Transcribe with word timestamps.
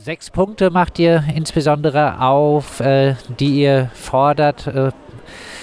Sechs 0.00 0.30
Punkte 0.30 0.70
macht 0.70 1.00
ihr 1.00 1.24
insbesondere 1.34 2.20
auf, 2.20 2.78
äh, 2.78 3.16
die 3.40 3.62
ihr 3.62 3.90
fordert 3.94 4.68
äh, 4.68 4.92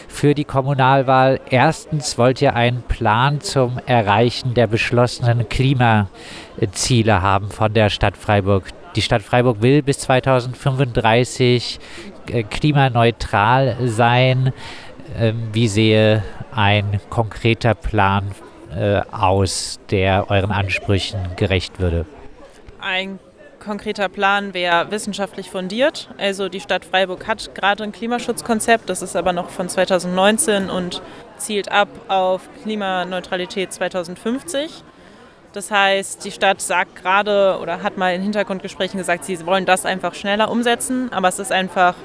für 0.09 0.35
die 0.35 0.43
Kommunalwahl. 0.43 1.39
Erstens 1.49 2.17
wollt 2.17 2.41
ihr 2.41 2.53
einen 2.53 2.81
Plan 2.81 3.39
zum 3.39 3.79
Erreichen 3.85 4.53
der 4.53 4.67
beschlossenen 4.67 5.47
Klimaziele 5.47 7.21
haben 7.21 7.49
von 7.49 7.73
der 7.73 7.89
Stadt 7.89 8.17
Freiburg. 8.17 8.65
Die 8.97 9.01
Stadt 9.01 9.21
Freiburg 9.21 9.61
will 9.61 9.81
bis 9.81 9.99
2035 9.99 11.79
äh, 12.29 12.43
klimaneutral 12.43 13.77
sein. 13.85 14.51
Ähm, 15.17 15.47
wie 15.53 15.69
sehe 15.69 16.23
ein 16.53 16.99
konkreter 17.09 17.73
Plan 17.73 18.31
äh, 18.75 18.99
aus, 19.13 19.79
der 19.91 20.29
euren 20.29 20.51
Ansprüchen 20.51 21.19
gerecht 21.37 21.79
würde? 21.79 22.05
Ein 22.81 23.17
konkreter 23.65 24.07
Plan 24.07 24.53
wäre 24.53 24.91
wissenschaftlich 24.91 25.49
fundiert. 25.49 26.09
Also 26.17 26.47
die 26.49 26.59
Stadt 26.59 26.85
Freiburg 26.85 27.27
hat 27.27 27.55
gerade 27.55 27.83
ein 27.83 27.91
Klimaschutzkonzept, 27.91 28.89
das 28.89 29.01
ist 29.01 29.15
aber 29.15 29.33
noch 29.33 29.49
von 29.49 29.67
2019 29.67 30.69
und 30.69 31.01
zielt 31.37 31.71
ab 31.71 31.89
auf 32.07 32.47
Klimaneutralität 32.63 33.73
2050. 33.73 34.83
Das 35.51 35.71
heißt, 35.71 36.23
die 36.25 36.31
Stadt 36.31 36.61
sagt 36.61 36.95
gerade 36.95 37.57
oder 37.61 37.81
hat 37.81 37.97
mal 37.97 38.13
in 38.13 38.21
Hintergrundgesprächen 38.21 38.97
gesagt, 38.97 39.25
sie 39.25 39.45
wollen 39.45 39.65
das 39.65 39.85
einfach 39.85 40.13
schneller 40.13 40.51
umsetzen, 40.51 41.11
aber 41.11 41.29
es 41.29 41.39
ist 41.39 41.51
einfach 41.51 41.95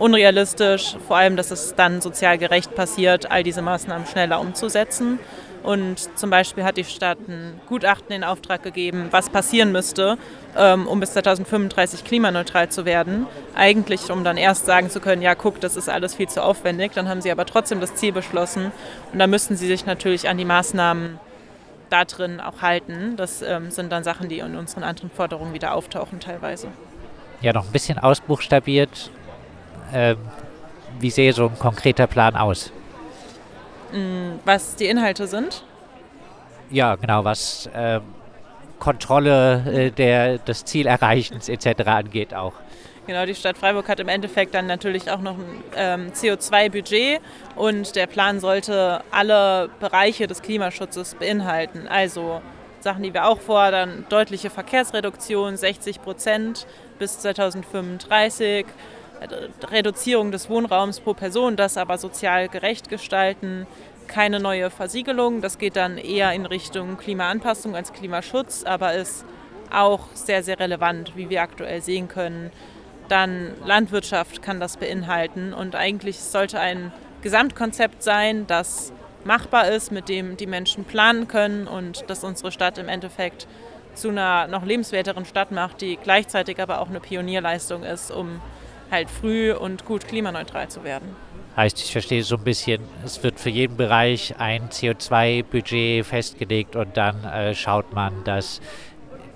unrealistisch, 0.00 0.96
vor 1.06 1.18
allem, 1.18 1.36
dass 1.36 1.50
es 1.50 1.74
dann 1.76 2.00
sozial 2.00 2.38
gerecht 2.38 2.74
passiert, 2.74 3.30
all 3.30 3.42
diese 3.42 3.62
Maßnahmen 3.62 4.06
schneller 4.06 4.40
umzusetzen. 4.40 5.20
Und 5.62 6.18
zum 6.18 6.30
Beispiel 6.30 6.64
hat 6.64 6.78
die 6.78 6.84
Stadt 6.84 7.18
ein 7.28 7.60
Gutachten 7.68 8.12
in 8.12 8.24
Auftrag 8.24 8.62
gegeben, 8.62 9.08
was 9.10 9.28
passieren 9.28 9.72
müsste, 9.72 10.16
ähm, 10.56 10.86
um 10.86 11.00
bis 11.00 11.12
2035 11.12 12.02
klimaneutral 12.02 12.70
zu 12.70 12.86
werden. 12.86 13.26
Eigentlich, 13.54 14.10
um 14.10 14.24
dann 14.24 14.38
erst 14.38 14.64
sagen 14.64 14.88
zu 14.88 15.00
können, 15.00 15.20
ja, 15.20 15.34
guck, 15.34 15.60
das 15.60 15.76
ist 15.76 15.90
alles 15.90 16.14
viel 16.14 16.28
zu 16.28 16.42
aufwendig. 16.42 16.92
Dann 16.94 17.08
haben 17.08 17.20
sie 17.20 17.30
aber 17.30 17.44
trotzdem 17.44 17.80
das 17.80 17.94
Ziel 17.94 18.12
beschlossen. 18.12 18.72
Und 19.12 19.18
da 19.18 19.26
müssten 19.26 19.54
sie 19.54 19.66
sich 19.66 19.84
natürlich 19.84 20.30
an 20.30 20.38
die 20.38 20.46
Maßnahmen 20.46 21.20
da 21.90 22.06
drin 22.06 22.40
auch 22.40 22.62
halten. 22.62 23.16
Das 23.16 23.42
ähm, 23.42 23.70
sind 23.70 23.92
dann 23.92 24.02
Sachen, 24.02 24.30
die 24.30 24.38
in 24.38 24.56
unseren 24.56 24.82
anderen 24.82 25.10
Forderungen 25.10 25.52
wieder 25.52 25.74
auftauchen 25.74 26.20
teilweise. 26.20 26.68
Ja, 27.42 27.52
noch 27.52 27.66
ein 27.66 27.72
bisschen 27.72 27.98
ausbuchstabiert. 27.98 29.10
Ähm, 29.92 30.16
wie 30.98 31.10
sehe 31.10 31.32
so 31.32 31.46
ein 31.46 31.58
konkreter 31.58 32.06
Plan 32.06 32.36
aus? 32.36 32.72
Mm, 33.92 34.38
was 34.44 34.76
die 34.76 34.86
Inhalte 34.86 35.26
sind? 35.26 35.64
Ja, 36.70 36.94
genau, 36.96 37.24
was 37.24 37.68
äh, 37.74 38.00
Kontrolle 38.78 39.64
äh, 39.66 39.90
der, 39.90 40.38
des 40.38 40.64
Zielerreichens 40.64 41.48
etc. 41.48 41.86
angeht 41.86 42.34
auch. 42.34 42.52
Genau, 43.06 43.26
die 43.26 43.34
Stadt 43.34 43.58
Freiburg 43.58 43.88
hat 43.88 43.98
im 43.98 44.08
Endeffekt 44.08 44.54
dann 44.54 44.66
natürlich 44.66 45.10
auch 45.10 45.20
noch 45.20 45.36
ein 45.36 45.64
ähm, 45.74 46.12
CO2-Budget 46.12 47.20
und 47.56 47.96
der 47.96 48.06
Plan 48.06 48.38
sollte 48.40 49.02
alle 49.10 49.68
Bereiche 49.80 50.26
des 50.26 50.42
Klimaschutzes 50.42 51.16
beinhalten. 51.16 51.88
Also 51.88 52.40
Sachen, 52.80 53.02
die 53.02 53.12
wir 53.12 53.26
auch 53.26 53.40
fordern, 53.40 54.06
deutliche 54.08 54.48
Verkehrsreduktion, 54.48 55.56
60 55.56 56.02
Prozent 56.02 56.66
bis 56.98 57.18
2035, 57.18 58.66
Reduzierung 59.70 60.32
des 60.32 60.48
Wohnraums 60.48 61.00
pro 61.00 61.14
Person, 61.14 61.56
das 61.56 61.76
aber 61.76 61.98
sozial 61.98 62.48
gerecht 62.48 62.88
gestalten, 62.88 63.66
keine 64.06 64.40
neue 64.40 64.70
Versiegelung. 64.70 65.40
Das 65.40 65.58
geht 65.58 65.76
dann 65.76 65.98
eher 65.98 66.32
in 66.32 66.46
Richtung 66.46 66.96
Klimaanpassung 66.96 67.76
als 67.76 67.92
Klimaschutz, 67.92 68.64
aber 68.64 68.94
ist 68.94 69.24
auch 69.70 70.06
sehr, 70.14 70.42
sehr 70.42 70.58
relevant, 70.58 71.12
wie 71.16 71.30
wir 71.30 71.42
aktuell 71.42 71.80
sehen 71.82 72.08
können. 72.08 72.50
Dann 73.08 73.54
Landwirtschaft 73.64 74.42
kann 74.42 74.60
das 74.60 74.76
beinhalten 74.76 75.52
und 75.52 75.74
eigentlich 75.74 76.18
sollte 76.18 76.58
ein 76.58 76.92
Gesamtkonzept 77.22 78.02
sein, 78.02 78.46
das 78.46 78.92
machbar 79.24 79.68
ist, 79.68 79.92
mit 79.92 80.08
dem 80.08 80.36
die 80.36 80.46
Menschen 80.46 80.84
planen 80.84 81.28
können 81.28 81.66
und 81.66 82.04
das 82.08 82.24
unsere 82.24 82.50
Stadt 82.50 82.78
im 82.78 82.88
Endeffekt 82.88 83.46
zu 83.94 84.08
einer 84.08 84.46
noch 84.46 84.64
lebenswerteren 84.64 85.24
Stadt 85.24 85.50
macht, 85.50 85.80
die 85.80 85.96
gleichzeitig 85.96 86.60
aber 86.60 86.80
auch 86.80 86.88
eine 86.88 87.00
Pionierleistung 87.00 87.82
ist, 87.82 88.10
um 88.10 88.40
halt 88.90 89.10
früh 89.10 89.52
und 89.52 89.84
gut 89.84 90.06
klimaneutral 90.06 90.68
zu 90.68 90.84
werden. 90.84 91.16
Heißt, 91.56 91.80
ich 91.80 91.92
verstehe 91.92 92.22
so 92.22 92.36
ein 92.36 92.44
bisschen, 92.44 92.82
es 93.04 93.22
wird 93.22 93.40
für 93.40 93.50
jeden 93.50 93.76
Bereich 93.76 94.34
ein 94.38 94.68
CO2-Budget 94.68 96.06
festgelegt 96.06 96.76
und 96.76 96.96
dann 96.96 97.24
äh, 97.24 97.54
schaut 97.54 97.92
man, 97.92 98.24
dass 98.24 98.60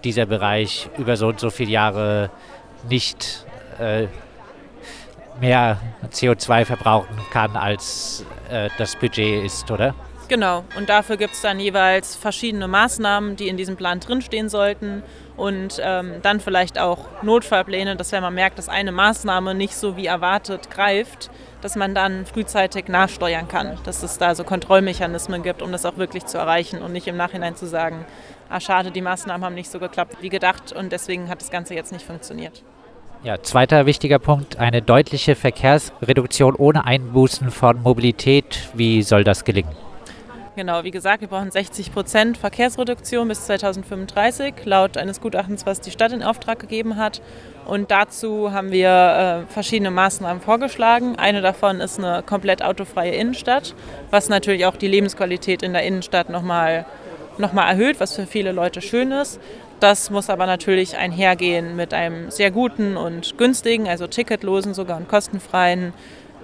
dieser 0.05 0.27
Bereich 0.27 0.89
über 0.99 1.17
so 1.17 1.29
und 1.29 1.41
so 1.41 1.51
viele 1.51 1.71
Jahre 1.71 2.31
nicht 2.89 3.45
äh, 3.79 4.07
mehr 5.41 5.81
CO2 6.11 6.65
verbrauchen 6.65 7.17
kann, 7.31 7.57
als 7.57 8.25
äh, 8.51 8.71
das 8.79 8.97
Budget 8.97 9.45
ist, 9.45 9.71
oder? 9.71 9.95
Genau, 10.27 10.65
und 10.77 10.89
dafür 10.89 11.19
gibt 11.19 11.35
es 11.35 11.43
dann 11.43 11.61
jeweils 11.61 12.17
verschiedene 12.17 12.67
Maßnahmen, 12.67 13.37
die 13.37 13.49
in 13.49 13.59
diesem 13.59 13.77
Plan 13.77 14.01
drinstehen 14.01 14.49
sollten 14.49 15.03
und 15.37 15.81
ähm, 15.83 16.15
dann 16.23 16.41
vielleicht 16.41 16.79
auch 16.79 16.99
Notfallpläne, 17.23 17.97
dass 17.97 18.13
wenn 18.13 18.23
man 18.23 18.35
merkt, 18.35 18.59
dass 18.59 18.71
eine 18.71 18.91
Maßnahme 18.91 19.55
nicht 19.55 19.77
so 19.77 19.99
wie 19.99 20.07
erwartet 20.07 20.71
greift, 20.71 21.31
dass 21.61 21.77
man 21.77 21.95
dann 21.95 22.25
frühzeitig 22.25 22.89
nachsteuern 22.89 23.49
kann, 23.49 23.79
dass 23.85 24.03
es 24.03 24.17
da 24.17 24.35
so 24.35 24.45
Kontrollmechanismen 24.45 25.43
gibt, 25.43 25.61
um 25.61 25.73
das 25.73 25.85
auch 25.85 25.99
wirklich 25.99 26.25
zu 26.25 26.39
erreichen 26.39 26.81
und 26.81 26.93
nicht 26.93 27.07
im 27.07 27.19
Nachhinein 27.19 27.55
zu 27.55 27.67
sagen, 27.67 28.07
ah 28.49 28.61
schade, 28.61 28.91
die 28.91 29.03
Maßnahmen 29.03 29.45
haben 29.45 29.55
nicht 29.55 29.71
so 29.71 29.79
geklappt 29.79 30.17
wie 30.23 30.31
gedacht 30.31 30.73
und 30.73 30.91
deswegen 30.91 31.29
hat 31.29 31.43
das 31.43 31.51
Ganze 31.51 31.75
jetzt 31.75 31.93
nicht 31.93 32.07
funktioniert. 32.07 32.63
Ja, 33.25 33.43
zweiter 33.43 33.87
wichtiger 33.87 34.19
Punkt, 34.19 34.59
eine 34.59 34.83
deutliche 34.83 35.35
Verkehrsreduktion 35.35 36.55
ohne 36.55 36.85
Einbußen 36.85 37.51
von 37.51 37.83
Mobilität. 37.83 38.69
Wie 38.75 39.03
soll 39.03 39.25
das 39.25 39.45
gelingen? 39.45 39.84
Genau, 40.57 40.85
wie 40.85 40.93
gesagt, 40.93 41.21
wir 41.21 41.27
brauchen 41.27 41.51
60 41.51 41.93
Prozent 41.93 42.39
Verkehrsreduktion 42.39 43.27
bis 43.27 43.45
2035, 43.47 44.55
laut 44.65 44.97
eines 44.97 45.21
Gutachtens, 45.21 45.67
was 45.67 45.81
die 45.81 45.91
Stadt 45.91 46.13
in 46.13 46.23
Auftrag 46.23 46.61
gegeben 46.61 46.97
hat. 46.97 47.23
Und 47.65 47.91
dazu 47.91 48.53
haben 48.53 48.71
wir 48.71 49.47
äh, 49.49 49.53
verschiedene 49.53 49.91
Maßnahmen 49.91 50.41
vorgeschlagen. 50.41 51.17
Eine 51.17 51.41
davon 51.41 51.81
ist 51.81 51.99
eine 51.99 52.23
komplett 52.23 52.63
autofreie 52.63 53.11
Innenstadt, 53.15 53.75
was 54.13 54.29
natürlich 54.29 54.65
auch 54.67 54.77
die 54.77 54.87
Lebensqualität 54.87 55.65
in 55.65 55.73
der 55.73 55.83
Innenstadt 55.83 56.31
nochmal 56.31 56.87
noch 57.37 57.53
mal 57.53 57.69
erhöht, 57.69 57.99
was 57.99 58.15
für 58.15 58.27
viele 58.27 58.53
Leute 58.53 58.81
schön 58.81 59.11
ist. 59.11 59.41
Das 59.81 60.09
muss 60.11 60.31
aber 60.31 60.47
natürlich 60.47 60.97
einhergehen 60.97 61.75
mit 61.75 61.93
einem 61.93 62.31
sehr 62.31 62.53
guten 62.53 62.97
und 62.97 63.37
günstigen, 63.39 63.89
also 63.89 64.07
ticketlosen 64.07 64.73
sogar 64.73 64.97
und 64.99 65.09
kostenfreien 65.09 65.93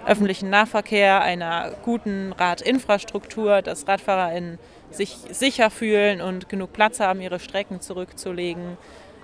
öffentlichen 0.06 0.50
Nahverkehr, 0.50 1.20
einer 1.22 1.72
guten 1.84 2.32
Radinfrastruktur, 2.32 3.62
dass 3.62 3.86
RadfahrerInnen 3.86 4.58
sich 4.90 5.16
sicher 5.30 5.70
fühlen 5.70 6.20
und 6.20 6.48
genug 6.48 6.72
Platz 6.72 7.00
haben, 7.00 7.20
ihre 7.20 7.38
Strecken 7.38 7.80
zurückzulegen, 7.80 8.76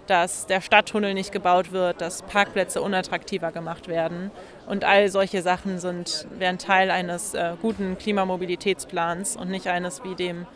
dass 0.07 0.47
der 0.47 0.61
Stadttunnel 0.61 1.15
nicht 1.15 1.33
gebaut 1.33 1.73
wird, 1.73 2.01
dass 2.01 2.23
Parkplätze 2.23 2.81
unattraktiver 2.81 3.51
gemacht 3.51 3.89
werden. 3.89 4.31
Und 4.67 4.85
all 4.85 5.09
solche 5.09 5.43
Sachen 5.43 5.79
sind, 5.79 6.27
wären 6.39 6.59
Teil 6.59 6.91
eines 6.91 7.35
äh, 7.35 7.55
guten 7.61 7.99
Klimamobilitätsplans 7.99 9.37
und 9.37 9.51
nicht 9.51 9.67
eines 9.67 10.05
wie 10.05 10.15
dem, 10.15 10.47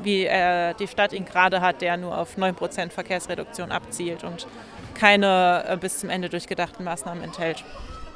wie 0.00 0.26
äh, 0.26 0.74
die 0.74 0.86
Stadt 0.86 1.12
ihn 1.12 1.24
gerade 1.24 1.60
hat, 1.60 1.82
der 1.82 1.96
nur 1.96 2.16
auf 2.16 2.36
9% 2.36 2.90
Verkehrsreduktion 2.90 3.72
abzielt 3.72 4.24
und 4.24 4.46
keine 4.94 5.64
äh, 5.68 5.76
bis 5.76 5.98
zum 5.98 6.10
Ende 6.10 6.28
durchgedachten 6.28 6.84
Maßnahmen 6.84 7.24
enthält. 7.24 7.64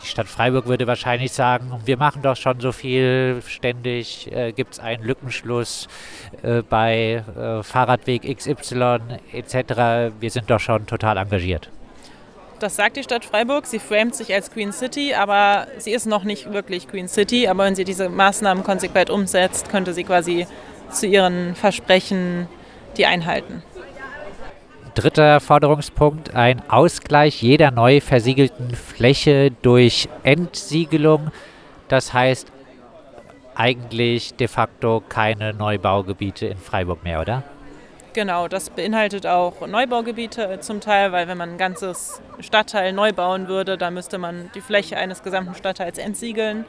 Die 0.02 0.06
Stadt 0.06 0.28
Freiburg 0.28 0.66
würde 0.66 0.86
wahrscheinlich 0.86 1.32
sagen, 1.32 1.80
wir 1.84 1.96
machen 1.96 2.22
doch 2.22 2.36
schon 2.36 2.60
so 2.60 2.72
viel, 2.72 3.42
ständig 3.46 4.30
äh, 4.32 4.52
gibt 4.52 4.74
es 4.74 4.78
einen 4.78 5.02
Lückenschluss 5.02 5.88
äh, 6.42 6.62
bei 6.62 7.24
äh, 7.36 7.62
Fahrradweg 7.62 8.22
XY 8.36 8.98
etc. 9.32 10.12
Wir 10.20 10.30
sind 10.30 10.50
doch 10.50 10.60
schon 10.60 10.86
total 10.86 11.16
engagiert. 11.16 11.70
Das 12.58 12.76
sagt 12.76 12.96
die 12.96 13.02
Stadt 13.02 13.24
Freiburg. 13.24 13.66
Sie 13.66 13.78
framet 13.78 14.14
sich 14.14 14.32
als 14.32 14.50
Queen 14.50 14.72
City, 14.72 15.12
aber 15.14 15.66
sie 15.78 15.92
ist 15.92 16.06
noch 16.06 16.24
nicht 16.24 16.52
wirklich 16.52 16.88
Queen 16.88 17.08
City. 17.08 17.48
Aber 17.48 17.64
wenn 17.64 17.74
sie 17.74 17.84
diese 17.84 18.08
Maßnahmen 18.08 18.64
konsequent 18.64 19.10
umsetzt, 19.10 19.68
könnte 19.68 19.92
sie 19.92 20.04
quasi 20.04 20.46
zu 20.90 21.06
ihren 21.06 21.54
Versprechen 21.54 22.48
die 22.96 23.04
einhalten. 23.04 23.62
Dritter 24.96 25.40
Forderungspunkt, 25.40 26.34
ein 26.34 26.62
Ausgleich 26.70 27.42
jeder 27.42 27.70
neu 27.70 28.00
versiegelten 28.00 28.74
Fläche 28.74 29.50
durch 29.60 30.08
Entsiegelung. 30.22 31.30
Das 31.88 32.14
heißt 32.14 32.50
eigentlich 33.54 34.34
de 34.36 34.48
facto 34.48 35.02
keine 35.06 35.52
Neubaugebiete 35.52 36.46
in 36.46 36.56
Freiburg 36.56 37.04
mehr, 37.04 37.20
oder? 37.20 37.42
Genau, 38.14 38.48
das 38.48 38.70
beinhaltet 38.70 39.26
auch 39.26 39.66
Neubaugebiete 39.66 40.60
zum 40.60 40.80
Teil, 40.80 41.12
weil 41.12 41.28
wenn 41.28 41.36
man 41.36 41.50
ein 41.50 41.58
ganzes 41.58 42.22
Stadtteil 42.40 42.94
neu 42.94 43.12
bauen 43.12 43.48
würde, 43.48 43.76
dann 43.76 43.92
müsste 43.92 44.16
man 44.16 44.50
die 44.54 44.62
Fläche 44.62 44.96
eines 44.96 45.22
gesamten 45.22 45.54
Stadtteils 45.54 45.98
entsiegeln. 45.98 46.64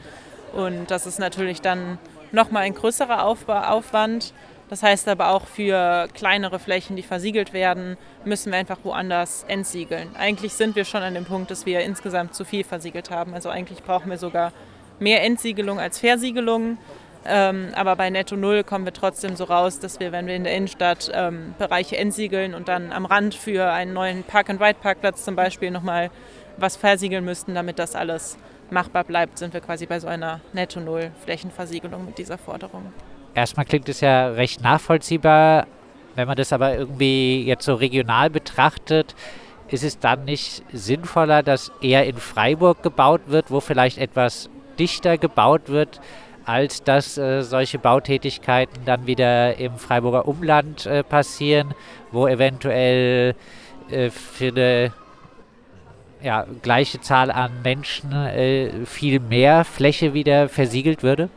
Und 0.51 0.91
das 0.91 1.05
ist 1.05 1.17
natürlich 1.17 1.61
dann 1.61 1.97
nochmal 2.33 2.63
ein 2.63 2.73
größerer 2.73 3.23
Aufwand. 3.23 4.33
Das 4.69 4.83
heißt 4.83 5.07
aber 5.07 5.29
auch 5.29 5.45
für 5.45 6.07
kleinere 6.13 6.59
Flächen, 6.59 6.95
die 6.95 7.03
versiegelt 7.03 7.53
werden, 7.53 7.97
müssen 8.25 8.51
wir 8.51 8.59
einfach 8.59 8.79
woanders 8.83 9.45
entsiegeln. 9.47 10.09
Eigentlich 10.17 10.53
sind 10.53 10.75
wir 10.75 10.83
schon 10.83 11.03
an 11.03 11.13
dem 11.13 11.25
Punkt, 11.25 11.51
dass 11.51 11.65
wir 11.65 11.81
insgesamt 11.81 12.35
zu 12.35 12.43
viel 12.43 12.63
versiegelt 12.63 13.09
haben. 13.09 13.33
Also 13.33 13.49
eigentlich 13.49 13.83
brauchen 13.83 14.09
wir 14.09 14.17
sogar 14.17 14.51
mehr 14.99 15.23
Entsiegelung 15.23 15.79
als 15.79 15.99
Versiegelung. 15.99 16.77
Ähm, 17.25 17.69
aber 17.75 17.95
bei 17.95 18.09
Netto 18.09 18.35
Null 18.35 18.63
kommen 18.63 18.85
wir 18.85 18.93
trotzdem 18.93 19.35
so 19.35 19.45
raus, 19.45 19.79
dass 19.79 19.99
wir, 19.99 20.11
wenn 20.11 20.27
wir 20.27 20.35
in 20.35 20.43
der 20.43 20.55
Innenstadt 20.55 21.11
ähm, 21.13 21.55
Bereiche 21.57 21.97
entsiegeln 21.97 22.53
und 22.53 22.67
dann 22.67 22.91
am 22.91 23.05
Rand 23.05 23.35
für 23.35 23.71
einen 23.71 23.93
neuen 23.93 24.23
Park-and-Ride-Parkplatz 24.23 25.25
zum 25.25 25.35
Beispiel 25.35 25.71
nochmal 25.71 26.09
was 26.57 26.77
versiegeln 26.77 27.25
müssten, 27.25 27.53
damit 27.53 27.79
das 27.79 27.95
alles 27.95 28.37
machbar 28.69 29.03
bleibt, 29.03 29.37
sind 29.37 29.53
wir 29.53 29.61
quasi 29.61 29.85
bei 29.85 29.99
so 29.99 30.07
einer 30.07 30.41
Netto 30.53 30.79
Null 30.79 31.11
Flächenversiegelung 31.23 32.05
mit 32.05 32.17
dieser 32.17 32.37
Forderung. 32.37 32.93
Erstmal 33.37 33.67
klingt 33.67 33.87
es 33.87 34.01
ja 34.01 34.29
recht 34.29 34.63
nachvollziehbar. 34.63 35.67
Wenn 36.15 36.27
man 36.27 36.35
das 36.35 36.51
aber 36.51 36.75
irgendwie 36.75 37.43
jetzt 37.45 37.65
so 37.65 37.75
regional 37.75 38.31
betrachtet, 38.31 39.13
ist 39.67 39.83
es 39.83 39.99
dann 39.99 40.25
nicht 40.25 40.63
sinnvoller, 40.73 41.43
dass 41.43 41.71
eher 41.79 42.07
in 42.07 42.17
Freiburg 42.17 42.81
gebaut 42.81 43.21
wird, 43.27 43.51
wo 43.51 43.59
vielleicht 43.59 43.99
etwas 43.99 44.49
dichter 44.79 45.19
gebaut 45.19 45.69
wird, 45.69 46.01
als 46.45 46.81
dass 46.81 47.19
äh, 47.19 47.43
solche 47.43 47.77
Bautätigkeiten 47.77 48.85
dann 48.85 49.05
wieder 49.05 49.57
im 49.57 49.77
Freiburger 49.77 50.27
Umland 50.27 50.87
äh, 50.87 51.03
passieren, 51.03 51.75
wo 52.11 52.25
eventuell 52.27 53.35
äh, 53.91 54.09
für 54.09 54.47
eine 54.47 54.93
ja, 56.23 56.47
gleiche 56.63 57.01
Zahl 57.01 57.29
an 57.29 57.51
Menschen 57.61 58.13
äh, 58.13 58.83
viel 58.87 59.19
mehr 59.19 59.63
Fläche 59.63 60.15
wieder 60.15 60.49
versiegelt 60.49 61.03
würde? 61.03 61.29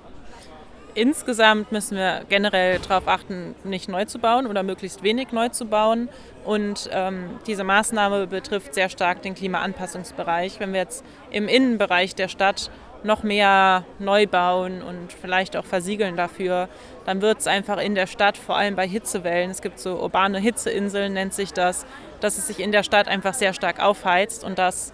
Insgesamt 0.95 1.73
müssen 1.73 1.97
wir 1.97 2.23
generell 2.29 2.79
darauf 2.79 3.07
achten, 3.07 3.55
nicht 3.65 3.89
neu 3.89 4.05
zu 4.05 4.19
bauen 4.19 4.47
oder 4.47 4.63
möglichst 4.63 5.03
wenig 5.03 5.33
neu 5.33 5.49
zu 5.49 5.67
bauen. 5.67 6.09
Und 6.45 6.89
ähm, 6.93 7.39
diese 7.47 7.65
Maßnahme 7.65 8.27
betrifft 8.27 8.75
sehr 8.75 8.89
stark 8.89 9.23
den 9.23 9.35
Klimaanpassungsbereich. 9.35 10.59
Wenn 10.61 10.73
wir 10.73 10.81
jetzt 10.81 11.05
im 11.31 11.49
Innenbereich 11.49 12.15
der 12.15 12.29
Stadt 12.29 12.71
noch 13.03 13.23
mehr 13.23 13.85
neu 13.99 14.27
bauen 14.27 14.83
und 14.83 15.13
vielleicht 15.13 15.57
auch 15.57 15.65
versiegeln 15.65 16.17
dafür, 16.17 16.69
dann 17.07 17.23
wird 17.23 17.39
es 17.39 17.47
einfach 17.47 17.79
in 17.79 17.95
der 17.95 18.07
Stadt, 18.07 18.37
vor 18.37 18.57
allem 18.57 18.77
bei 18.77 18.87
Hitzewellen, 18.87 19.51
es 19.51 19.63
gibt 19.63 19.79
so 19.79 20.01
urbane 20.01 20.39
Hitzeinseln, 20.39 21.15
nennt 21.15 21.33
sich 21.33 21.53
das, 21.53 21.87
dass 22.21 22.37
es 22.37 22.47
sich 22.47 22.61
in 22.61 22.73
der 22.73 22.83
Stadt 22.83 23.09
einfach 23.09 23.35
sehr 23.35 23.55
stark 23.55 23.81
aufheizt 23.83 24.45
und 24.45 24.59
das 24.59 24.93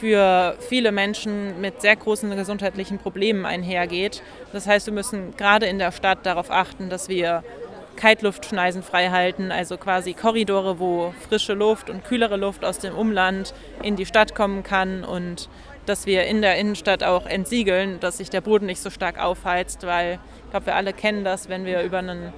für 0.00 0.56
viele 0.68 0.92
Menschen 0.92 1.60
mit 1.60 1.80
sehr 1.80 1.96
großen 1.96 2.34
gesundheitlichen 2.36 2.98
Problemen 2.98 3.46
einhergeht. 3.46 4.22
Das 4.52 4.66
heißt, 4.66 4.86
wir 4.86 4.92
müssen 4.92 5.36
gerade 5.36 5.66
in 5.66 5.78
der 5.78 5.92
Stadt 5.92 6.26
darauf 6.26 6.50
achten, 6.50 6.90
dass 6.90 7.08
wir 7.08 7.42
Kaltluftschneisen 7.96 8.82
frei 8.82 9.10
halten, 9.10 9.52
also 9.52 9.76
quasi 9.76 10.14
Korridore, 10.14 10.78
wo 10.80 11.14
frische 11.28 11.54
Luft 11.54 11.90
und 11.90 12.04
kühlere 12.04 12.36
Luft 12.36 12.64
aus 12.64 12.78
dem 12.78 12.94
Umland 12.94 13.54
in 13.82 13.96
die 13.96 14.06
Stadt 14.06 14.34
kommen 14.34 14.62
kann 14.62 15.04
und 15.04 15.48
dass 15.86 16.06
wir 16.06 16.24
in 16.24 16.42
der 16.42 16.56
Innenstadt 16.56 17.04
auch 17.04 17.26
entsiegeln, 17.26 18.00
dass 18.00 18.18
sich 18.18 18.30
der 18.30 18.40
Boden 18.40 18.66
nicht 18.66 18.80
so 18.80 18.90
stark 18.90 19.22
aufheizt, 19.22 19.86
weil 19.86 20.18
ich 20.44 20.50
glaube, 20.50 20.66
wir 20.66 20.74
alle 20.74 20.92
kennen 20.92 21.24
das, 21.24 21.48
wenn 21.48 21.66
wir 21.66 21.82
über 21.82 21.98
einen 21.98 22.32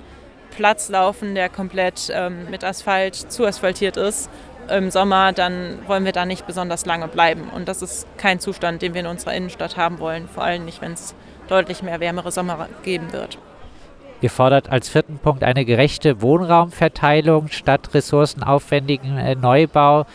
Platz 0.50 0.88
laufen, 0.88 1.35
der 1.35 1.49
komplett 1.49 2.11
ähm, 2.12 2.50
mit 2.50 2.64
Asphalt 2.64 3.14
zuasphaltiert 3.14 3.97
ist 3.97 4.29
im 4.71 4.91
Sommer, 4.91 5.33
dann 5.33 5.79
wollen 5.87 6.05
wir 6.05 6.13
da 6.13 6.27
nicht 6.27 6.47
besonders 6.47 6.87
lange 6.87 7.09
bleiben. 7.09 7.49
Und 7.55 7.69
das 7.69 7.83
ist 7.83 8.07
kein 8.19 8.41
Zustand, 8.41 8.83
den 8.83 8.95
wir 8.95 9.01
in 9.01 9.07
unserer 9.07 9.35
Innenstadt 9.35 9.77
haben 9.77 9.99
wollen, 9.99 10.29
vor 10.29 10.45
allem 10.45 10.65
nicht, 10.65 10.81
wenn 10.81 10.93
es 10.93 11.15
deutlich 11.49 11.83
mehr 11.83 12.01
wärmere 12.01 12.33
Sommer 12.33 12.69
geben 12.83 13.13
wird. 13.13 13.39
Ihr 14.21 14.31
fordert 14.31 14.71
als 14.71 14.89
vierten 14.89 15.19
Punkt 15.19 15.45
eine 15.45 15.65
gerechte 15.65 16.23
Wohnraumverteilung 16.23 17.49
statt 17.49 17.93
ressourcenaufwendigen 17.93 19.19
äh, 19.19 19.35
Neubau. 19.35 20.07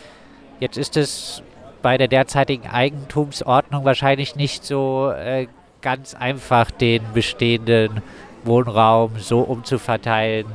Jetzt 0.60 0.78
ist 0.78 0.98
es 0.98 1.44
bei 1.82 1.98
der 1.98 2.08
derzeitigen 2.08 2.68
Eigentumsordnung 2.68 3.86
wahrscheinlich 3.86 4.36
nicht 4.36 4.66
so 4.66 5.12
äh, 5.12 5.48
ganz 5.82 6.16
einfach, 6.16 6.72
den 6.72 7.02
bestehenden 7.14 8.02
Wohnraum 8.44 9.18
so 9.20 9.40
umzuverteilen, 9.40 10.48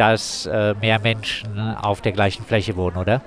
dass 0.00 0.46
äh, 0.46 0.74
mehr 0.80 0.98
Menschen 0.98 1.76
auf 1.76 2.00
der 2.00 2.12
gleichen 2.12 2.42
Fläche 2.46 2.74
wohnen, 2.74 2.96
oder? 2.96 3.20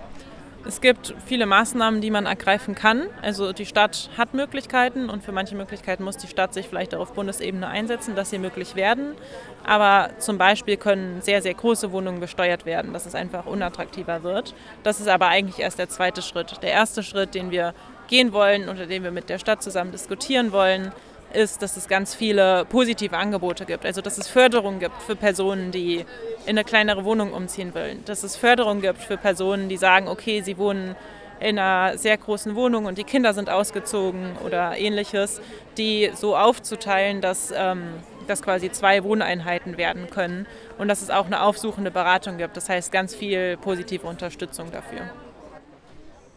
Es 0.65 0.81
gibt 0.81 1.13
viele 1.23 1.45
Maßnahmen, 1.45 2.01
die 2.01 2.09
man 2.09 2.25
ergreifen 2.25 2.73
kann. 2.73 3.03
Also 3.21 3.53
die 3.53 3.67
Stadt 3.67 4.09
hat 4.17 4.33
Möglichkeiten 4.33 5.07
und 5.07 5.23
für 5.23 5.31
manche 5.31 5.55
Möglichkeiten 5.55 6.03
muss 6.03 6.17
die 6.17 6.25
Stadt 6.25 6.51
sich 6.55 6.67
vielleicht 6.67 6.95
auch 6.95 7.01
auf 7.01 7.13
Bundesebene 7.13 7.67
einsetzen, 7.67 8.15
dass 8.15 8.31
sie 8.31 8.39
möglich 8.39 8.75
werden. 8.75 9.13
Aber 9.63 10.09
zum 10.17 10.39
Beispiel 10.39 10.77
können 10.77 11.21
sehr, 11.21 11.43
sehr 11.43 11.53
große 11.53 11.91
Wohnungen 11.91 12.19
besteuert 12.19 12.65
werden, 12.65 12.91
dass 12.91 13.05
es 13.05 13.13
einfach 13.13 13.45
unattraktiver 13.45 14.23
wird. 14.23 14.55
Das 14.81 14.99
ist 14.99 15.09
aber 15.09 15.27
eigentlich 15.27 15.59
erst 15.59 15.77
der 15.77 15.89
zweite 15.89 16.23
Schritt. 16.23 16.63
Der 16.63 16.71
erste 16.71 17.03
Schritt, 17.03 17.35
den 17.35 17.51
wir 17.51 17.75
gehen 18.07 18.33
wollen, 18.33 18.67
unter 18.67 18.87
dem 18.87 19.03
wir 19.03 19.11
mit 19.11 19.29
der 19.29 19.37
Stadt 19.37 19.61
zusammen 19.61 19.91
diskutieren 19.91 20.51
wollen, 20.51 20.91
ist, 21.35 21.62
dass 21.62 21.77
es 21.77 21.88
ganz 21.88 22.15
viele 22.15 22.65
positive 22.65 23.18
Angebote 23.18 23.65
gibt. 23.65 23.85
Also 23.85 24.01
dass 24.01 24.18
es 24.18 24.27
Förderung 24.27 24.80
gibt 24.80 25.01
für 25.01 25.15
Personen, 25.15 25.71
die 25.71 26.06
in 26.45 26.50
eine 26.50 26.63
kleinere 26.63 27.03
Wohnung 27.06 27.33
umziehen 27.33 27.74
wollen. 27.74 28.03
Dass 28.06 28.24
es 28.24 28.35
Förderung 28.35 28.81
gibt 28.81 29.01
für 29.01 29.18
Personen, 29.18 29.69
die 29.69 29.77
sagen, 29.77 30.07
okay, 30.07 30.41
sie 30.41 30.57
wohnen 30.57 30.95
in 31.39 31.59
einer 31.59 31.97
sehr 31.97 32.18
großen 32.18 32.56
Wohnung 32.56 32.85
und 32.85 32.97
die 32.97 33.03
Kinder 33.03 33.33
sind 33.33 33.50
ausgezogen 33.50 34.38
oder 34.45 34.77
ähnliches, 34.77 35.41
die 35.77 36.12
so 36.15 36.38
aufzuteilen, 36.38 37.21
dass, 37.21 37.53
ähm, 37.56 37.83
dass 38.27 38.41
quasi 38.41 38.71
zwei 38.71 39.03
Wohneinheiten 39.03 39.77
werden 39.77 40.09
können 40.09 40.45
und 40.77 40.88
dass 40.88 41.01
es 41.01 41.09
auch 41.09 41.25
eine 41.25 41.41
aufsuchende 41.41 41.91
Beratung 41.91 42.38
gibt. 42.38 42.56
Das 42.56 42.69
heißt 42.69 42.91
ganz 42.91 43.13
viel 43.13 43.57
positive 43.57 44.07
Unterstützung 44.07 44.71
dafür. 44.71 45.01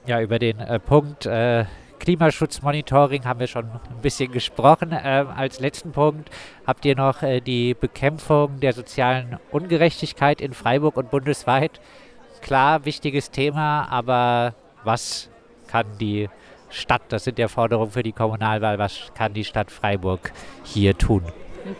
Ja, 0.06 0.20
über 0.20 0.38
den 0.38 0.58
äh, 0.58 0.78
Punkt 0.78 1.26
äh 1.26 1.64
Klimaschutzmonitoring 1.98 3.24
haben 3.24 3.40
wir 3.40 3.46
schon 3.46 3.64
ein 3.64 4.02
bisschen 4.02 4.32
gesprochen. 4.32 4.96
Ähm, 5.02 5.28
als 5.28 5.60
letzten 5.60 5.92
Punkt 5.92 6.30
habt 6.66 6.84
ihr 6.84 6.96
noch 6.96 7.22
äh, 7.22 7.40
die 7.40 7.74
Bekämpfung 7.74 8.60
der 8.60 8.72
sozialen 8.72 9.38
Ungerechtigkeit 9.50 10.40
in 10.40 10.52
Freiburg 10.52 10.96
und 10.96 11.10
bundesweit. 11.10 11.80
Klar, 12.42 12.84
wichtiges 12.84 13.30
Thema, 13.30 13.88
aber 13.90 14.54
was 14.84 15.30
kann 15.66 15.86
die 15.98 16.28
Stadt, 16.70 17.02
das 17.08 17.24
sind 17.24 17.38
ja 17.38 17.48
Forderungen 17.48 17.90
für 17.90 18.02
die 18.02 18.12
Kommunalwahl, 18.12 18.78
was 18.78 19.12
kann 19.14 19.32
die 19.32 19.44
Stadt 19.44 19.70
Freiburg 19.70 20.32
hier 20.64 20.96
tun? 20.96 21.22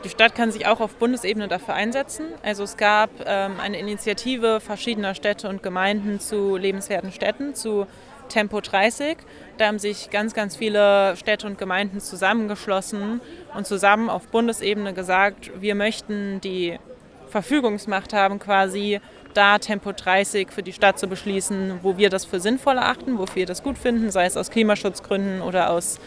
Die 0.05 0.09
Stadt 0.09 0.35
kann 0.35 0.51
sich 0.51 0.67
auch 0.67 0.81
auf 0.81 0.97
Bundesebene 0.97 1.47
dafür 1.47 1.75
einsetzen. 1.75 2.27
Also 2.43 2.65
es 2.65 2.77
gab 2.77 3.11
ähm, 3.25 3.61
eine 3.61 3.79
Initiative 3.79 4.59
verschiedener 4.61 5.15
Städte 5.15 5.49
und 5.49 5.63
Gemeinden 5.63 6.19
zu 6.19 6.57
lebenswerten 6.57 7.13
Städten, 7.13 7.55
zu 7.55 7.87
Tempo 8.29 8.61
30. 8.61 9.19
Da 9.59 9.67
haben 9.67 9.79
sich 9.79 10.11
ganz, 10.11 10.35
ganz 10.35 10.57
viele 10.57 11.17
Städte 11.17 11.47
und 11.47 11.59
Gemeinden 11.59 12.01
zusammengeschlossen 12.01 13.21
und 13.55 13.67
zusammen 13.67 14.11
auf 14.11 14.29
Bundesebene 14.29 14.93
gesagt, 14.93 15.51
wir 15.61 15.75
möchten 15.75 16.41
die 16.41 16.79
Verfügungsmacht 17.29 18.13
haben, 18.13 18.39
quasi 18.39 19.01
da 19.35 19.59
Tempo 19.59 19.93
30 19.93 20.51
für 20.51 20.63
die 20.63 20.73
Stadt 20.73 20.99
zu 20.99 21.09
beschließen, 21.09 21.81
wo 21.83 21.99
wir 21.99 22.09
das 22.09 22.25
für 22.25 22.41
sinnvoll 22.41 22.77
erachten, 22.77 23.19
wofür 23.19 23.37
wir 23.37 23.47
das 23.47 23.63
gut 23.63 23.77
finden, 23.77 24.11
sei 24.11 24.25
es 24.25 24.37
aus 24.37 24.51
Klimaschutzgründen 24.51 25.43
oder 25.43 25.71
aus 25.71 26.01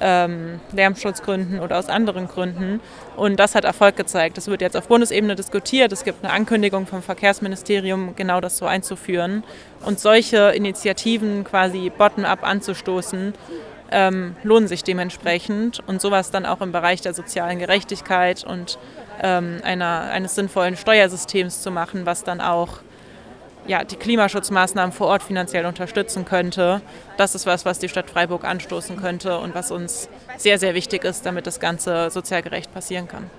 ähm, 0.00 0.60
Lärmschutzgründen 0.72 1.60
oder 1.60 1.78
aus 1.78 1.88
anderen 1.88 2.28
Gründen. 2.28 2.80
Und 3.16 3.38
das 3.38 3.54
hat 3.54 3.64
Erfolg 3.64 3.96
gezeigt. 3.96 4.36
Das 4.36 4.48
wird 4.48 4.60
jetzt 4.60 4.76
auf 4.76 4.88
Bundesebene 4.88 5.34
diskutiert. 5.34 5.92
Es 5.92 6.04
gibt 6.04 6.24
eine 6.24 6.32
Ankündigung 6.32 6.86
vom 6.86 7.02
Verkehrsministerium, 7.02 8.14
genau 8.16 8.40
das 8.40 8.56
so 8.56 8.66
einzuführen. 8.66 9.44
Und 9.84 10.00
solche 10.00 10.50
Initiativen 10.50 11.44
quasi 11.44 11.90
bottom-up 11.96 12.42
anzustoßen, 12.42 13.34
ähm, 13.90 14.36
lohnen 14.42 14.68
sich 14.68 14.82
dementsprechend. 14.82 15.80
Und 15.86 16.00
sowas 16.00 16.30
dann 16.30 16.46
auch 16.46 16.60
im 16.60 16.72
Bereich 16.72 17.00
der 17.02 17.14
sozialen 17.14 17.58
Gerechtigkeit 17.58 18.44
und 18.44 18.78
ähm, 19.22 19.60
einer, 19.62 20.10
eines 20.10 20.34
sinnvollen 20.34 20.76
Steuersystems 20.76 21.62
zu 21.62 21.70
machen, 21.70 22.06
was 22.06 22.24
dann 22.24 22.40
auch 22.40 22.78
ja, 23.66 23.84
die 23.84 23.96
Klimaschutzmaßnahmen 23.96 24.92
vor 24.92 25.08
Ort 25.08 25.22
finanziell 25.22 25.66
unterstützen 25.66 26.24
könnte. 26.24 26.80
Das 27.16 27.34
ist 27.34 27.46
was, 27.46 27.64
was 27.64 27.78
die 27.78 27.88
Stadt 27.88 28.10
Freiburg 28.10 28.44
anstoßen 28.44 28.96
könnte 28.96 29.38
und 29.38 29.54
was 29.54 29.70
uns 29.70 30.08
sehr, 30.36 30.58
sehr 30.58 30.74
wichtig 30.74 31.04
ist, 31.04 31.24
damit 31.26 31.46
das 31.46 31.60
Ganze 31.60 32.10
sozial 32.10 32.42
gerecht 32.42 32.72
passieren 32.72 33.08
kann. 33.08 33.30